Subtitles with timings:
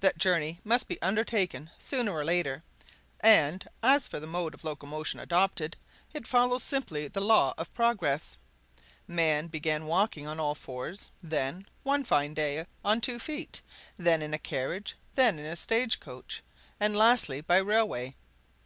[0.00, 2.62] That journey must be undertaken sooner or later;
[3.20, 5.78] and, as for the mode of locomotion adopted,
[6.12, 8.36] it follows simply the law of progress.
[9.08, 13.62] Man began by walking on all fours; then, one fine day, on two feet;
[13.96, 16.42] then in a carriage; then in a stage coach;
[16.78, 18.14] and lastly by railway.